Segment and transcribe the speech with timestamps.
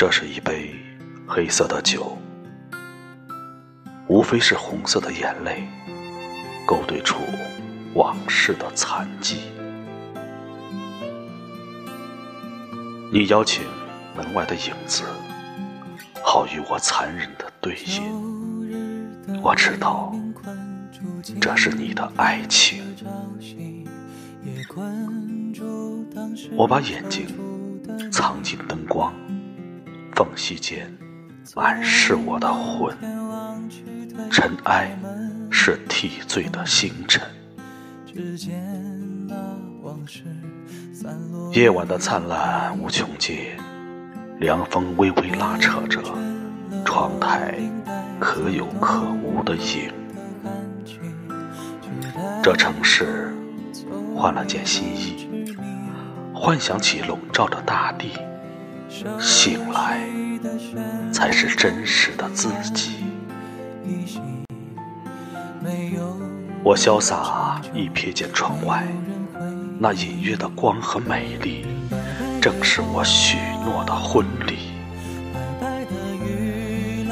[0.00, 0.74] 这是一杯
[1.28, 2.16] 黑色的酒，
[4.08, 5.68] 无非是红色的眼泪
[6.66, 7.18] 勾兑出
[7.92, 9.40] 往事的残迹。
[13.12, 13.62] 你邀请
[14.16, 15.02] 门外的影子，
[16.24, 18.00] 好与我残忍的对饮。
[19.42, 20.14] 我知道，
[21.42, 22.82] 这是你的爱情。
[26.56, 27.26] 我把眼睛
[28.10, 29.12] 藏进灯光，
[30.20, 30.86] 缝隙间
[31.56, 32.94] 满是我的魂。
[34.30, 34.94] 尘埃
[35.50, 37.26] 是替罪的星辰。
[41.54, 43.38] 夜晚的灿烂无穷尽，
[44.38, 46.02] 凉风微微拉扯着
[46.84, 47.54] 窗台
[48.20, 49.90] 可有可无的影。
[52.42, 53.34] 这城市
[54.14, 55.26] 换了件新衣，
[56.34, 58.12] 幻想起笼罩着大地，
[59.18, 60.00] 醒来
[61.12, 63.04] 才是真实的自己。
[66.62, 68.86] 我潇洒一瞥见窗外。
[69.82, 71.64] 那隐约的光和美丽，
[72.38, 74.58] 正是我许诺的婚礼。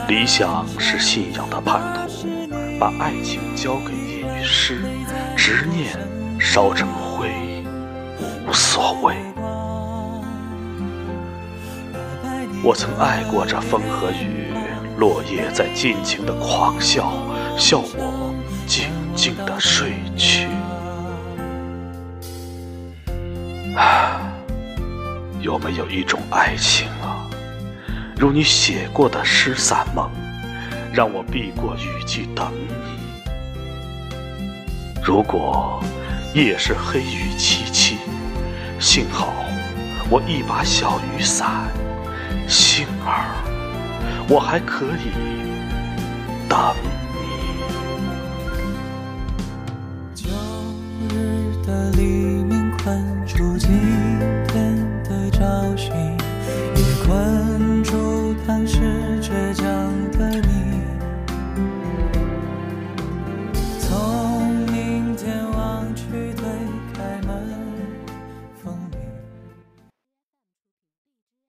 [0.07, 2.27] 理想是信仰的叛徒，
[2.79, 4.83] 把爱情交给隐于诗，
[5.35, 5.97] 执念
[6.39, 7.31] 烧成灰，
[8.47, 9.17] 无所谓。
[12.61, 14.53] 我曾爱过这风和雨，
[14.97, 17.13] 落叶在尽情的狂笑，
[17.57, 18.35] 笑我
[18.67, 20.49] 静静的睡去。
[25.41, 27.25] 有没有一种爱情啊，
[28.19, 30.11] 如你写过的诗散梦，
[30.93, 32.75] 让我避过雨季等你？
[35.03, 35.81] 如果
[36.35, 37.95] 夜是黑雨凄凄，
[38.81, 39.33] 幸好
[40.11, 41.71] 我一把小雨伞，
[42.47, 43.25] 幸而
[44.29, 45.11] 我还可以
[46.49, 46.89] 等你。
[50.15, 50.29] 旧
[51.09, 52.03] 日的黎
[52.45, 53.69] 明困住今
[54.49, 55.31] 天的
[56.77, 59.08] 也困住当时